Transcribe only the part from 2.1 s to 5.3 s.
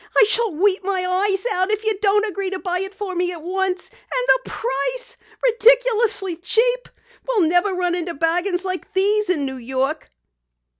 agree to buy it for me at once. And the price!